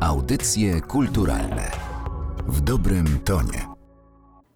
[0.00, 1.70] Audycje kulturalne
[2.48, 3.66] w dobrym tonie.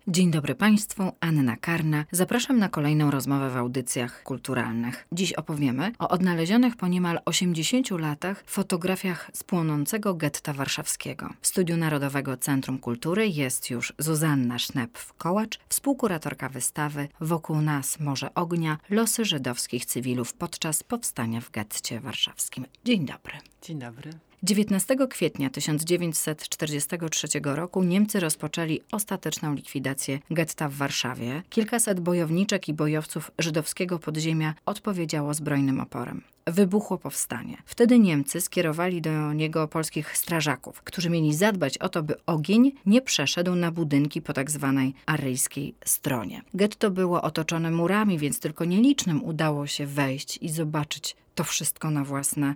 [0.08, 2.04] Dzień dobry Państwu, Anna Karna.
[2.12, 5.06] Zapraszam na kolejną rozmowę w audycjach kulturalnych.
[5.12, 11.30] Dziś opowiemy o odnalezionych po niemal 80 latach fotografiach z płonącego getta warszawskiego.
[11.40, 18.78] W Studiu Narodowego Centrum Kultury jest już Zuzanna Sznep-Kołacz, współkuratorka wystawy Wokół nas Morze Ognia–
[18.90, 22.66] losy żydowskich cywilów podczas powstania w getcie warszawskim.
[22.84, 23.34] Dzień dobry.
[23.62, 24.10] Dzień dobry.
[24.44, 31.42] 19 kwietnia 1943 roku Niemcy rozpoczęli ostateczną likwidację getta w Warszawie.
[31.50, 36.22] Kilkaset bojowniczek i bojowców żydowskiego podziemia odpowiedziało zbrojnym oporem.
[36.46, 37.56] Wybuchło powstanie.
[37.64, 43.02] Wtedy Niemcy skierowali do niego polskich strażaków, którzy mieli zadbać o to, by ogień nie
[43.02, 46.42] przeszedł na budynki po tak zwanej aryjskiej stronie.
[46.54, 52.04] Getto było otoczone murami, więc tylko nielicznym udało się wejść i zobaczyć to wszystko na
[52.04, 52.54] własne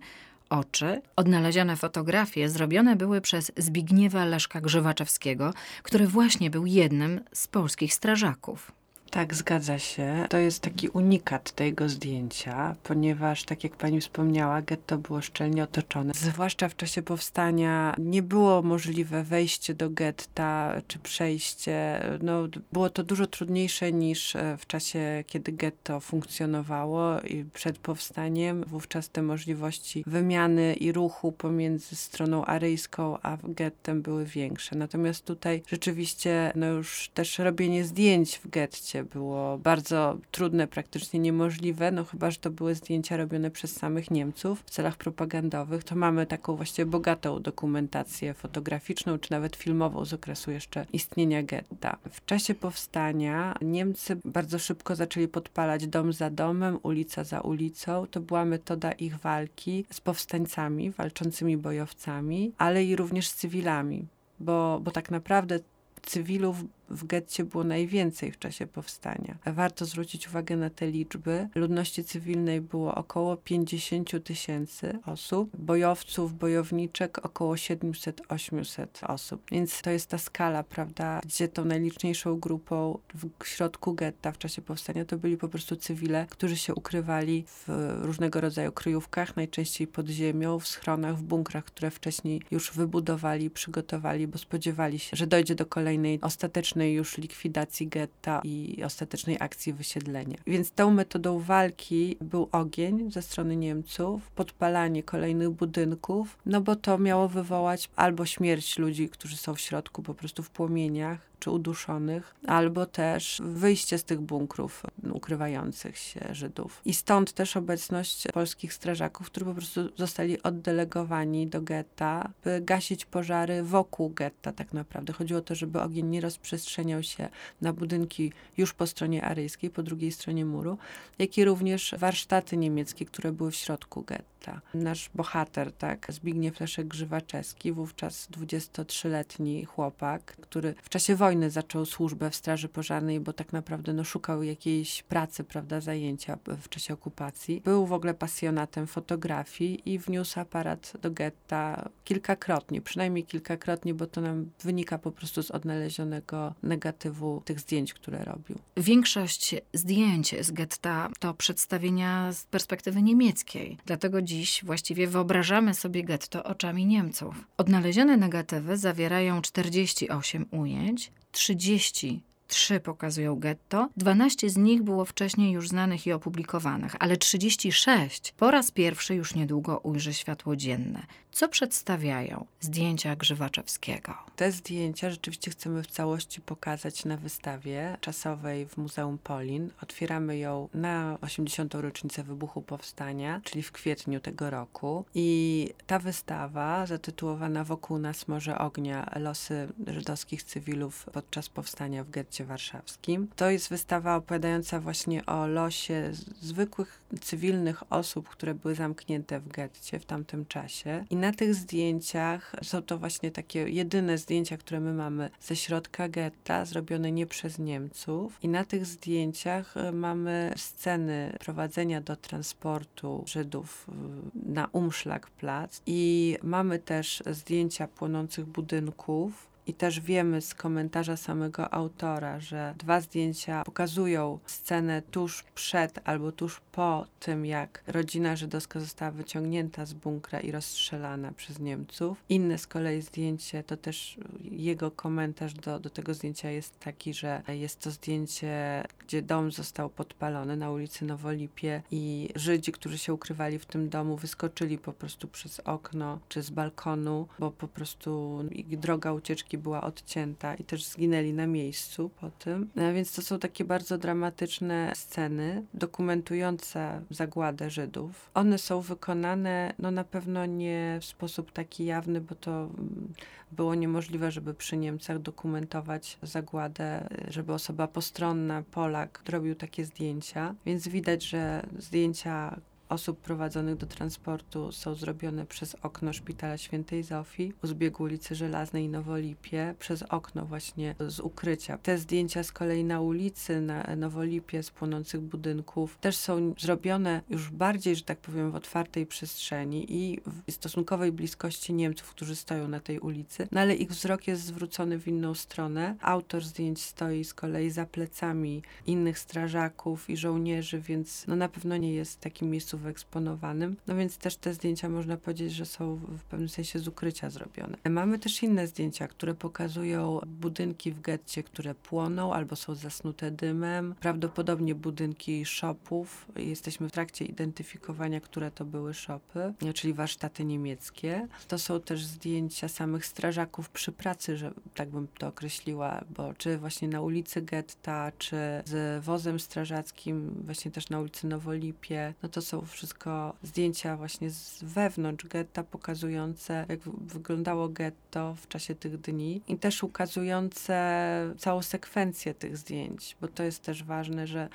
[0.50, 1.02] oczy.
[1.16, 8.77] Odnalezione fotografie zrobione były przez Zbigniewa Leszka Grzywaczewskiego, który właśnie był jednym z polskich strażaków.
[9.10, 10.26] Tak, zgadza się.
[10.28, 16.12] To jest taki unikat tego zdjęcia, ponieważ, tak jak pani wspomniała, getto było szczelnie otoczone.
[16.14, 22.04] Zwłaszcza w czasie powstania nie było możliwe wejście do getta czy przejście.
[22.22, 28.64] No, było to dużo trudniejsze niż e, w czasie, kiedy getto funkcjonowało i przed powstaniem.
[28.66, 34.76] Wówczas te możliwości wymiany i ruchu pomiędzy stroną aryjską a gettem były większe.
[34.76, 41.90] Natomiast tutaj rzeczywiście no już też robienie zdjęć w getcie było bardzo trudne, praktycznie niemożliwe,
[41.90, 46.26] no chyba, że to były zdjęcia robione przez samych Niemców w celach propagandowych, to mamy
[46.26, 51.96] taką właściwie bogatą dokumentację fotograficzną, czy nawet filmową z okresu jeszcze istnienia getta.
[52.10, 58.06] W czasie powstania Niemcy bardzo szybko zaczęli podpalać dom za domem, ulica za ulicą.
[58.10, 64.06] To była metoda ich walki z powstańcami, walczącymi bojowcami, ale i również z cywilami.
[64.40, 65.58] Bo, bo tak naprawdę
[66.02, 69.38] cywilów w getcie było najwięcej w czasie powstania.
[69.46, 71.48] Warto zwrócić uwagę na te liczby.
[71.54, 79.42] Ludności cywilnej było około 50 tysięcy osób, bojowców, bojowniczek około 700-800 osób.
[79.50, 84.62] Więc to jest ta skala, prawda, gdzie tą najliczniejszą grupą w środku getta w czasie
[84.62, 87.68] powstania to byli po prostu cywile, którzy się ukrywali w
[88.02, 94.26] różnego rodzaju kryjówkach, najczęściej pod ziemią, w schronach, w bunkrach, które wcześniej już wybudowali, przygotowali,
[94.26, 99.72] bo spodziewali się, że dojdzie do kolejnej ostatecznej ostatecznej już likwidacji getta i ostatecznej akcji
[99.72, 100.38] wysiedlenia.
[100.46, 106.98] Więc tą metodą walki był ogień ze strony Niemców, podpalanie kolejnych budynków, no bo to
[106.98, 112.34] miało wywołać albo śmierć ludzi, którzy są w środku po prostu w płomieniach, czy uduszonych,
[112.46, 114.82] albo też wyjście z tych bunkrów
[115.12, 116.80] ukrywających się Żydów.
[116.84, 123.04] I stąd też obecność polskich strażaków, którzy po prostu zostali oddelegowani do getta, by gasić
[123.04, 125.12] pożary wokół getta tak naprawdę.
[125.12, 127.28] Chodziło o to, żeby ogień nie rozprzestrzeniał się
[127.60, 130.78] na budynki już po stronie aryjskiej, po drugiej stronie muru,
[131.18, 134.37] jak i również warsztaty niemieckie, które były w środku getta.
[134.74, 142.30] Nasz bohater, tak, Zbigniew Leszek Grzywaczewski, wówczas 23-letni chłopak, który w czasie wojny zaczął służbę
[142.30, 147.60] w Straży Pożarnej, bo tak naprawdę no, szukał jakiejś pracy, prawda, zajęcia w czasie okupacji.
[147.64, 154.20] Był w ogóle pasjonatem fotografii i wniósł aparat do getta kilkakrotnie, przynajmniej kilkakrotnie, bo to
[154.20, 158.58] nam wynika po prostu z odnalezionego negatywu tych zdjęć, które robił.
[158.76, 163.76] Większość zdjęć z getta to przedstawienia z perspektywy niemieckiej.
[163.86, 167.34] Dlatego dziś właściwie wyobrażamy sobie getto oczami Niemców.
[167.56, 175.68] Odnalezione negatywy zawierają 48 ujęć, 30 Trzy pokazują getto, 12 z nich było wcześniej już
[175.68, 181.06] znanych i opublikowanych, ale 36 po raz pierwszy już niedługo ujrzy światło dzienne.
[181.32, 184.14] Co przedstawiają zdjęcia Grzywaczewskiego?
[184.36, 189.70] Te zdjęcia rzeczywiście chcemy w całości pokazać na wystawie czasowej w Muzeum Polin.
[189.82, 191.74] Otwieramy ją na 80.
[191.74, 195.04] rocznicę wybuchu powstania, czyli w kwietniu tego roku.
[195.14, 202.37] I ta wystawa, zatytułowana Wokół nas Morze Ognia, losy żydowskich cywilów podczas powstania w getcie
[202.44, 209.48] warszawskim, to jest wystawa opowiadająca właśnie o losie zwykłych cywilnych osób, które były zamknięte w
[209.48, 211.04] getcie w tamtym czasie.
[211.10, 216.08] I na tych zdjęciach są to właśnie takie jedyne zdjęcia, które my mamy ze środka
[216.08, 218.38] getta, zrobione nie przez Niemców.
[218.42, 223.86] I na tych zdjęciach e, mamy sceny prowadzenia do transportu Żydów
[224.34, 232.40] na Umschlagplatz i mamy też zdjęcia płonących budynków I też wiemy z komentarza samego autora,
[232.40, 239.10] że dwa zdjęcia pokazują scenę tuż przed albo tuż po tym, jak rodzina żydowska została
[239.10, 242.24] wyciągnięta z bunkra i rozstrzelana przez Niemców.
[242.28, 247.42] Inne z kolei zdjęcie, to też jego komentarz do, do tego zdjęcia jest taki, że
[247.48, 253.58] jest to zdjęcie, gdzie dom został podpalony na ulicy Nowolipie i Żydzi, którzy się ukrywali
[253.58, 258.78] w tym domu, wyskoczyli po prostu przez okno czy z balkonu, bo po prostu ich
[258.78, 262.70] droga ucieczki była odcięta i też zginęli na miejscu po tym.
[262.76, 268.30] No, więc to są takie bardzo dramatyczne sceny dokumentujące zagładę Żydów.
[268.34, 273.12] One są wykonane, no na pewno nie w sposób taki jawny, bo to mm,
[273.52, 280.54] było niemożliwe, żeby przy Niemcach dokumentować zagładę, żeby osoba postronna, Polak, robił takie zdjęcia.
[280.66, 287.52] Więc widać, że zdjęcia osób prowadzonych do transportu są zrobione przez okno szpitala świętej Zofii
[287.62, 291.78] u zbiegu ulicy Żelaznej i Nowolipie, przez okno właśnie z ukrycia.
[291.78, 297.50] Te zdjęcia z kolei na ulicy, na Nowolipie z płonących budynków też są zrobione już
[297.50, 302.80] bardziej, że tak powiem, w otwartej przestrzeni i w stosunkowej bliskości Niemców, którzy stoją na
[302.80, 305.96] tej ulicy, no ale ich wzrok jest zwrócony w inną stronę.
[306.00, 311.76] Autor zdjęć stoi z kolei za plecami innych strażaków i żołnierzy, więc no na pewno
[311.76, 313.76] nie jest takim miejscu wyeksponowanym.
[313.86, 317.76] No więc też te zdjęcia można powiedzieć, że są w pewnym sensie z ukrycia zrobione.
[317.90, 323.94] Mamy też inne zdjęcia, które pokazują budynki w getcie, które płoną albo są zasnute dymem.
[324.00, 326.26] Prawdopodobnie budynki shopów.
[326.36, 331.28] Jesteśmy w trakcie identyfikowania, które to były shopy, czyli warsztaty niemieckie.
[331.48, 336.58] To są też zdjęcia samych strażaków przy pracy, że tak bym to określiła, bo czy
[336.58, 342.42] właśnie na ulicy getta, czy z wozem strażackim, właśnie też na ulicy Nowolipie, no to
[342.42, 349.42] są wszystko zdjęcia właśnie z wewnątrz getta, pokazujące, jak wyglądało getto w czasie tych dni
[349.48, 354.48] i też ukazujące całą sekwencję tych zdjęć, bo to jest też ważne, że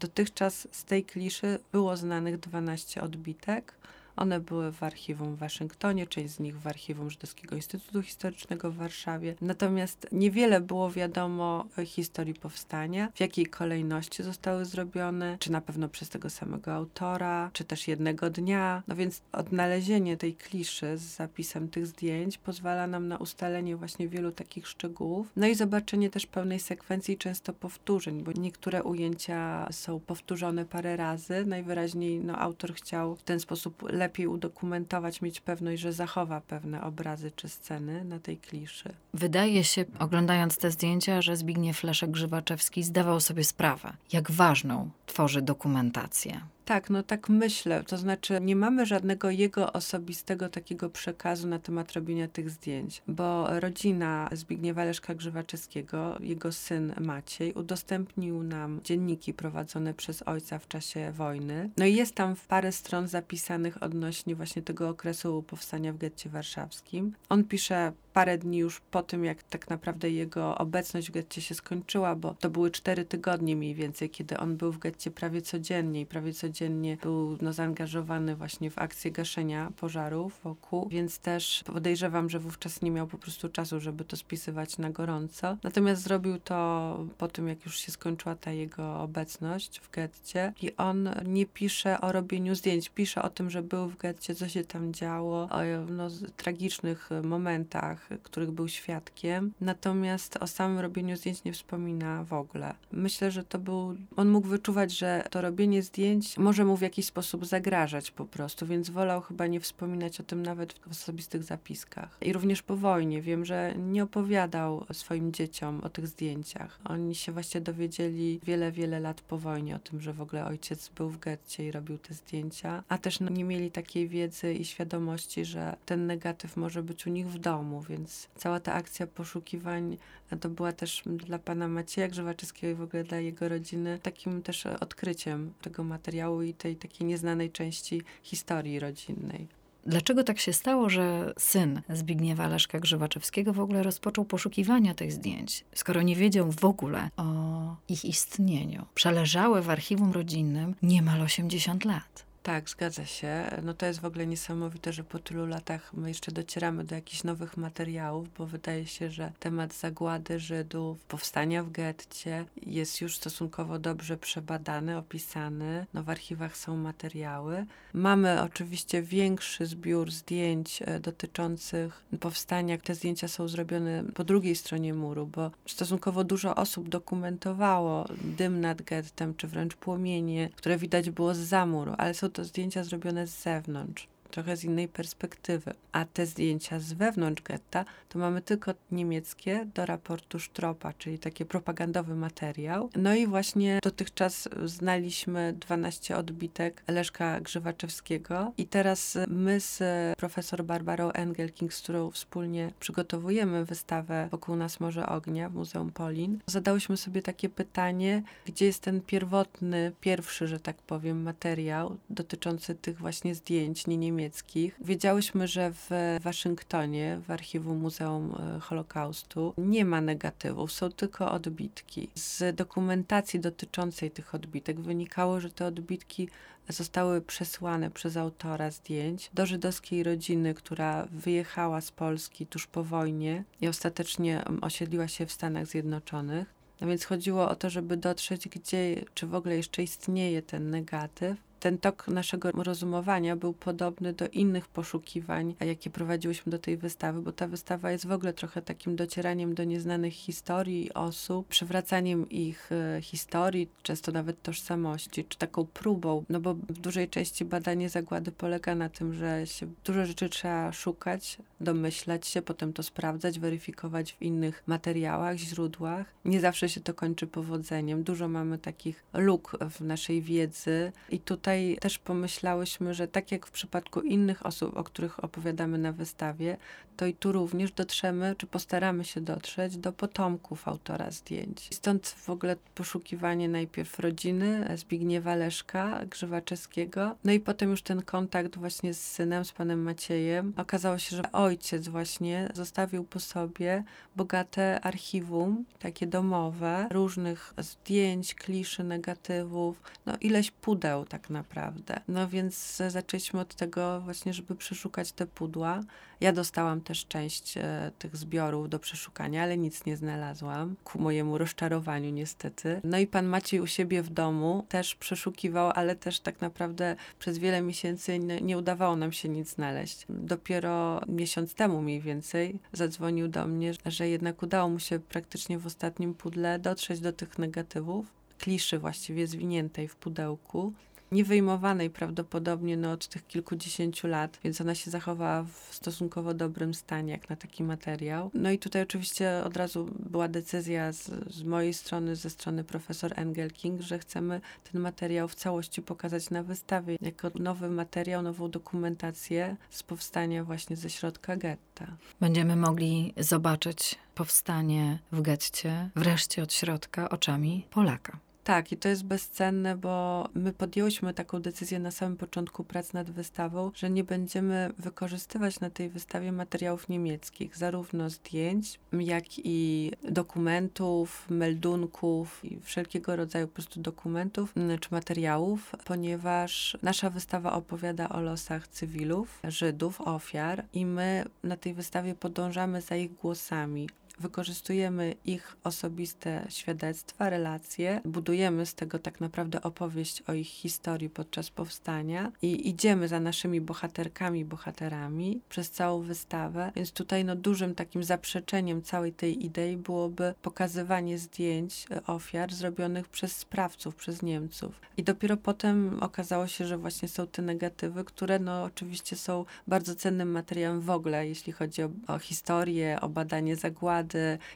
[0.00, 3.74] dotychczas z tej kliszy było znanych 12 odbitek,
[4.18, 8.76] one były w archiwum w Waszyngtonie, część z nich w archiwum Żydowskiego Instytutu Historycznego w
[8.76, 9.34] Warszawie.
[9.40, 16.08] Natomiast niewiele było wiadomo historii powstania, w jakiej kolejności zostały zrobione, czy na pewno przez
[16.08, 18.82] tego samego autora, czy też jednego dnia.
[18.88, 24.32] No więc odnalezienie tej kliszy z zapisem tych zdjęć pozwala nam na ustalenie właśnie wielu
[24.32, 25.32] takich szczegółów.
[25.36, 31.44] No i zobaczenie też pełnej sekwencji, często powtórzeń, bo niektóre ujęcia są powtórzone parę razy.
[31.46, 36.82] Najwyraźniej no, autor chciał w ten sposób lepiej lepiej udokumentować, mieć pewność, że zachowa pewne
[36.82, 38.94] obrazy czy sceny na tej kliszy.
[39.14, 46.40] Wydaje się, oglądając te zdjęcia, że Zbigniew Leszek-Grzywaczewski zdawał sobie sprawę, jak ważną tworzy dokumentację.
[46.68, 47.84] Tak, no tak myślę.
[47.84, 53.60] To znaczy, nie mamy żadnego jego osobistego takiego przekazu na temat robienia tych zdjęć, bo
[53.60, 61.12] rodzina Zbigniewa Leszka Grzywaczewskiego, jego syn Maciej, udostępnił nam dzienniki prowadzone przez ojca w czasie
[61.12, 61.70] wojny.
[61.76, 67.14] No i jest tam parę stron zapisanych odnośnie właśnie tego okresu powstania w getcie warszawskim.
[67.28, 71.54] On pisze parę dni już po tym, jak tak naprawdę jego obecność w getcie się
[71.54, 76.00] skończyła, bo to były cztery tygodnie mniej więcej, kiedy on był w getcie prawie codziennie
[76.00, 82.30] i prawie codziennie był no, zaangażowany właśnie w akcję gaszenia pożarów wokół, więc też podejrzewam,
[82.30, 85.56] że wówczas nie miał po prostu czasu, żeby to spisywać na gorąco.
[85.62, 90.76] Natomiast zrobił to po tym, jak już się skończyła ta jego obecność w getcie i
[90.76, 94.64] on nie pisze o robieniu zdjęć, pisze o tym, że był w getcie, co się
[94.64, 101.52] tam działo, o no, tragicznych momentach, których był świadkiem, natomiast o samym robieniu zdjęć nie
[101.52, 102.74] wspomina w ogóle.
[102.92, 107.06] Myślę, że to był, on mógł wyczuwać, że to robienie zdjęć może mu w jakiś
[107.06, 112.18] sposób zagrażać po prostu, więc wolał chyba nie wspominać o tym nawet w osobistych zapiskach.
[112.20, 116.80] I również po wojnie wiem, że nie opowiadał swoim dzieciom o tych zdjęciach.
[116.84, 120.88] Oni się właśnie dowiedzieli wiele, wiele lat po wojnie o tym, że w ogóle ojciec
[120.88, 125.44] był w getcie i robił te zdjęcia, a też nie mieli takiej wiedzy i świadomości,
[125.44, 129.96] że ten negatyw może być u nich w domu, więc cała ta akcja poszukiwań
[130.40, 134.66] to była też dla pana Macieja Grzewaczyskiego i w ogóle dla jego rodziny takim też
[134.66, 139.58] odkryciem tego materiału i tej takiej nieznanej części historii rodzinnej.
[139.86, 145.64] Dlaczego tak się stało, że syn Zbigniewa Leszka Grzywaczewskiego w ogóle rozpoczął poszukiwania tych zdjęć,
[145.74, 148.86] skoro nie wiedział w ogóle o ich istnieniu?
[148.94, 152.27] Przeleżały w archiwum rodzinnym niemal 80 lat.
[152.42, 153.50] Tak, zgadza się.
[153.62, 157.24] No to jest w ogóle niesamowite, że po tylu latach my jeszcze docieramy do jakichś
[157.24, 163.78] nowych materiałów, bo wydaje się, że temat zagłady Żydów, powstania w getcie jest już stosunkowo
[163.78, 165.86] dobrze przebadany, opisany.
[165.94, 167.66] No w archiwach są materiały.
[167.94, 172.78] Mamy oczywiście większy zbiór zdjęć e, dotyczących powstania.
[172.78, 178.82] Te zdjęcia są zrobione po drugiej stronie muru, bo stosunkowo dużo osób dokumentowało dym nad
[178.82, 183.42] gettem, czy wręcz płomienie, które widać było z zamuru, ale są to zdjęcia zrobione z
[183.42, 185.74] zewnątrz trochę z innej perspektywy.
[185.92, 191.44] A te zdjęcia z wewnątrz getta to mamy tylko niemieckie do raportu Stropa, czyli taki
[191.44, 192.90] propagandowy materiał.
[192.96, 199.82] No i właśnie dotychczas znaliśmy 12 odbitek Leszka Grzywaczewskiego i teraz my z
[200.18, 206.38] profesor Barbarą Engelking, z którą wspólnie przygotowujemy wystawę Wokół nas Morze Ognia w Muzeum Polin,
[206.46, 212.98] zadałyśmy sobie takie pytanie, gdzie jest ten pierwotny, pierwszy, że tak powiem, materiał dotyczący tych
[212.98, 214.76] właśnie zdjęć nie niemieckich niemieckich.
[214.80, 222.08] Wiedziałyśmy, że w Waszyngtonie, w archiwum Muzeum e, Holokaustu, nie ma negatywów, są tylko odbitki.
[222.14, 226.28] Z dokumentacji dotyczącej tych odbitek wynikało, że te odbitki
[226.68, 233.44] zostały przesłane przez autora zdjęć do żydowskiej rodziny, która wyjechała z Polski tuż po wojnie
[233.60, 236.58] i ostatecznie osiedliła się w Stanach Zjednoczonych.
[236.80, 241.47] No więc chodziło o to, żeby dotrzeć, gdzie, czy w ogóle jeszcze istnieje ten negatyw,
[241.60, 247.32] ten tok naszego rozumowania był podobny do innych poszukiwań, jakie prowadziłyśmy do tej wystawy, bo
[247.32, 253.02] ta wystawa jest w ogóle trochę takim docieraniem do nieznanych historii osób, przywracaniem ich e,
[253.02, 258.74] historii, często nawet tożsamości, czy taką próbą, no bo w dużej części badanie zagłady polega
[258.74, 264.22] na tym, że się dużo rzeczy trzeba szukać, domyślać się, potem to sprawdzać, weryfikować w
[264.22, 266.06] innych materiałach, źródłach.
[266.24, 268.02] Nie zawsze się to kończy powodzeniem.
[268.02, 273.46] Dużo mamy takich luk w naszej wiedzy i tutaj tutaj też pomyślałyśmy, że tak jak
[273.46, 276.56] w przypadku innych osób, o których opowiadamy na wystawie,
[276.96, 281.68] to i tu również dotrzemy, czy postaramy się dotrzeć do potomków autora zdjęć.
[281.74, 288.56] Stąd w ogóle poszukiwanie najpierw rodziny Zbigniewa Leszka Grzywaczewskiego, no i potem już ten kontakt
[288.56, 290.52] właśnie z synem, z panem Maciejem.
[290.56, 293.84] Okazało się, że ojciec właśnie zostawił po sobie
[294.16, 302.00] bogate archiwum, takie domowe, różnych zdjęć, kliszy, negatywów, no ileś pudeł tak naprawdę naprawdę.
[302.08, 305.80] No więc zaczęliśmy od tego właśnie, żeby przeszukać te pudła.
[306.20, 311.38] Ja dostałam też część e, tych zbiorów do przeszukania, ale nic nie znalazłam, ku mojemu
[311.38, 312.80] rozczarowaniu niestety.
[312.84, 317.38] No i pan Maciej u siebie w domu też przeszukiwał, ale też tak naprawdę przez
[317.38, 320.06] wiele miesięcy nie, nie udawało nam się nic znaleźć.
[320.08, 325.66] Dopiero miesiąc temu mniej więcej zadzwonił do mnie, że jednak udało mu się praktycznie w
[325.66, 330.72] ostatnim pudle dotrzeć do tych negatywów kliszy właściwie zwiniętej w pudełku
[331.12, 337.12] niewyjmowanej prawdopodobnie no, od tych kilkudziesięciu lat, więc ona się zachowała w stosunkowo dobrym stanie,
[337.12, 338.30] jak na taki materiał.
[338.34, 343.12] No i tutaj oczywiście od razu była decyzja z, z mojej strony, ze strony profesor
[343.16, 344.40] Engelking, że chcemy
[344.72, 350.76] ten materiał w całości pokazać na wystawie, jako nowy materiał, nową dokumentację z powstania właśnie
[350.76, 351.86] ze środka getta.
[352.20, 358.18] Będziemy mogli zobaczyć powstanie w getcie wreszcie od środka oczami Polaka.
[358.48, 363.10] Tak, i to jest bezcenne, bo my podjęłyśmy taką decyzję na samym początku prac nad
[363.10, 371.26] wystawą, że nie będziemy wykorzystywać na tej wystawie materiałów niemieckich, zarówno zdjęć, jak i dokumentów,
[371.30, 378.68] meldunków i wszelkiego rodzaju po prostu dokumentów czy materiałów, ponieważ nasza wystawa opowiada o losach
[378.68, 383.88] cywilów, Żydów, ofiar i my na tej wystawie podążamy za ich głosami
[384.20, 391.50] wykorzystujemy ich osobiste świadectwa, relacje, budujemy z tego tak naprawdę opowieść o ich historii podczas
[391.50, 396.72] powstania i idziemy za naszymi bohaterkami, bohaterami przez całą wystawę.
[396.76, 403.36] Więc tutaj no, dużym takim zaprzeczeniem całej tej idei byłoby pokazywanie zdjęć ofiar zrobionych przez
[403.36, 404.80] sprawców, przez Niemców.
[404.96, 409.94] I dopiero potem okazało się, że właśnie są te negatywy, które no oczywiście są bardzo
[409.94, 414.07] cennym materiałem w ogóle, jeśli chodzi o, o historię, o badanie zagłady,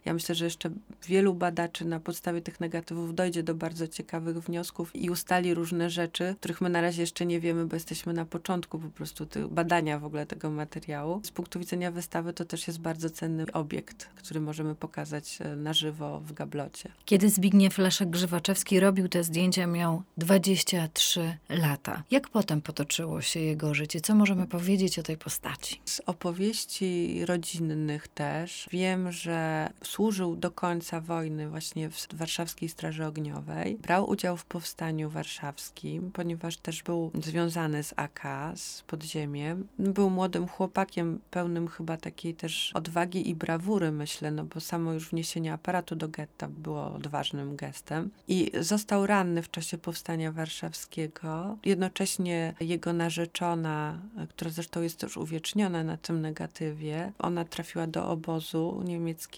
[0.05, 0.71] ja myślę, że jeszcze
[1.07, 6.35] wielu badaczy na podstawie tych negatywów dojdzie do bardzo ciekawych wniosków i ustali różne rzeczy,
[6.41, 10.05] których my na razie jeszcze nie wiemy, bo jesteśmy na początku po prostu badania w
[10.05, 11.21] ogóle tego materiału.
[11.25, 15.73] Z punktu widzenia wystawy to też jest bardzo cenny obiekt, który możemy pokazać e, na
[15.73, 16.91] żywo w gablocie.
[17.05, 22.03] Kiedy Zbigniew Leszek Grzywaczewski robił te zdjęcia, miał 23 lata.
[22.11, 24.01] Jak potem potoczyło się jego życie?
[24.01, 25.81] Co możemy powiedzieć o tej postaci?
[25.85, 29.42] Z opowieści rodzinnych też wiem, że
[29.85, 33.77] służył do końca wojny właśnie w Warszawskiej Straży Ogniowej.
[33.77, 38.23] Brał udział w powstaniu warszawskim, ponieważ też był związany z AK,
[38.55, 39.69] z podziemiem.
[39.79, 45.11] Był młodym chłopakiem, pełnym chyba takiej też odwagi i brawury, myślę, no bo samo już
[45.11, 48.11] wniesienie aparatu do getta było odważnym gestem.
[48.29, 51.57] I został ranny w czasie powstania warszawskiego.
[51.65, 58.83] Jednocześnie jego narzeczona, która zresztą jest też uwieczniona na tym negatywie, ona trafiła do obozu
[58.85, 59.32] niemieckiego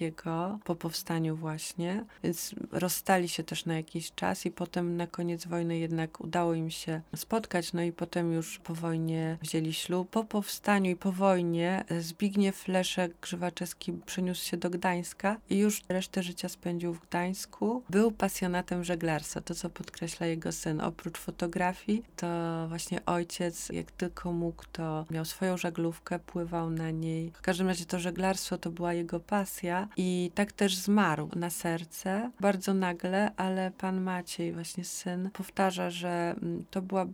[0.65, 5.79] po powstaniu właśnie, więc rozstali się też na jakiś czas i potem na koniec wojny
[5.79, 10.11] jednak udało im się spotkać, no i potem już po wojnie wzięli ślub.
[10.11, 16.23] Po powstaniu i po wojnie Zbigniew Leszek Grzywaczewski przeniósł się do Gdańska i już resztę
[16.23, 17.83] życia spędził w Gdańsku.
[17.91, 20.81] Był pasjonatem żeglarstwa, to co podkreśla jego syn.
[20.81, 22.27] Oprócz fotografii, to
[22.69, 27.31] właśnie ojciec, jak tylko mógł, to miał swoją żaglówkę, pływał na niej.
[27.35, 32.31] W każdym razie to żeglarstwo to była jego pasja i tak też zmarł na serce,
[32.41, 37.07] bardzo nagle, ale pan Maciej, właśnie syn, powtarza, że mm, to była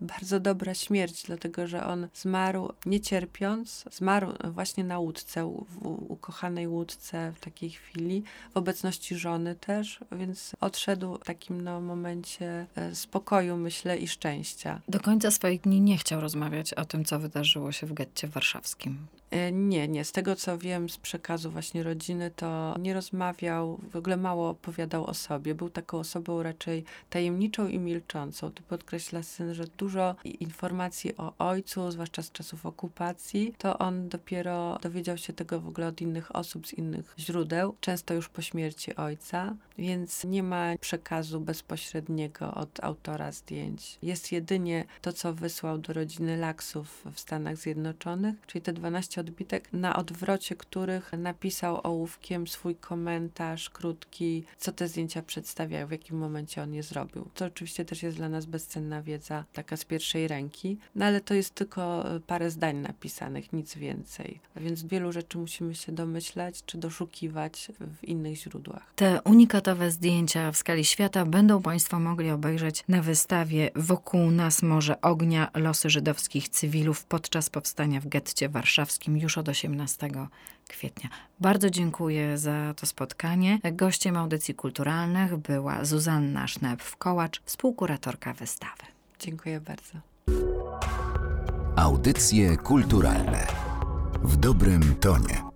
[0.00, 6.68] bardzo dobra śmierć, dlatego że on zmarł nie cierpiąc, zmarł właśnie na łódce, w ukochanej
[6.68, 8.22] łódce w takiej chwili,
[8.54, 14.80] w obecności żony też, więc odszedł w takim no, momencie e, spokoju, myślę, i szczęścia.
[14.88, 19.06] Do końca swoich dni nie chciał rozmawiać o tym, co wydarzyło się w getcie warszawskim.
[19.30, 20.04] E, nie, nie.
[20.04, 25.06] Z tego, co wiem z przekazu właśnie rodziny, to nie rozmawiał, w ogóle mało opowiadał
[25.06, 25.54] o sobie.
[25.54, 28.50] Był taką osobą raczej tajemniczą i milczącą.
[28.50, 34.78] Tu podkreśla syn, że dużo informacji o ojcu, zwłaszcza z czasów okupacji, to on dopiero
[34.82, 38.96] dowiedział się tego w ogóle od innych osób, z innych źródeł, często już po śmierci
[38.96, 43.98] ojca, więc nie ma przekazu bezpośredniego od autora zdjęć.
[44.02, 49.72] Jest jedynie to, co wysłał do rodziny Laksów w Stanach Zjednoczonych, czyli te 12 odbitek,
[49.72, 56.62] na odwrocie których napisał ołówkiem swój komentarz krótki, co te zdjęcia przedstawiają, w jakim momencie
[56.62, 57.28] on je zrobił.
[57.34, 61.34] To oczywiście też jest dla nas bezcenna wiedza, taka z pierwszej ręki, no ale to
[61.34, 64.40] jest tylko e, parę zdań napisanych, nic więcej.
[64.56, 67.68] A więc wielu rzeczy musimy się domyślać czy doszukiwać
[68.00, 68.92] w innych źródłach.
[68.96, 75.00] Te unikatowe zdjęcia w skali świata będą Państwo mogli obejrzeć na wystawie Wokół nas morze
[75.00, 80.10] ognia losy żydowskich cywilów podczas powstania w getcie warszawskim już od 18
[80.68, 81.10] kwietnia.
[81.40, 83.58] Bardzo dziękuję za to spotkanie.
[83.72, 88.82] Gościem audycji kulturalnych była Zuzanna Sznep-Kołacz, współkuratorka wystawy.
[89.18, 89.98] Dziękuję bardzo.
[91.76, 93.46] Audycje kulturalne
[94.22, 95.49] w dobrym tonie.